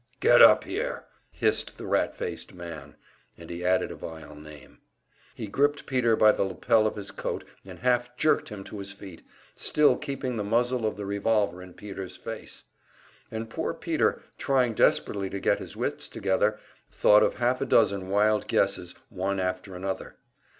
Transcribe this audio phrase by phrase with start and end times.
[0.19, 2.95] "Get up here!" hissed the rat faced man,
[3.37, 4.79] and he added a vile name.
[5.35, 8.91] He gripped Peter by the lapel of his coat and half jerked him to his
[8.91, 9.21] feet,
[9.55, 12.63] still keeping the muzzle of the revolver in Peter's face.
[13.29, 16.57] And poor Peter, trying desperately to get his wits together,
[16.89, 20.15] thought of half a dozen wild guesses one after another.